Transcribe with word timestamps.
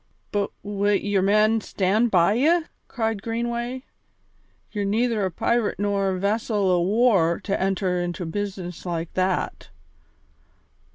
"But 0.31 0.49
wi' 0.63 0.93
your 0.93 1.21
men 1.21 1.61
stand 1.61 2.09
by 2.09 2.33
ye?" 2.33 2.63
cried 2.87 3.21
Greenway. 3.21 3.83
"Ye're 4.71 4.83
neither 4.83 5.23
a 5.25 5.29
pirate 5.29 5.77
nor 5.77 6.09
a 6.09 6.17
vessel 6.19 6.71
o' 6.71 6.81
war 6.81 7.39
to 7.41 7.61
enter 7.61 8.01
into 8.01 8.23
a 8.23 8.25
business 8.25 8.83
like 8.83 9.13
that." 9.13 9.69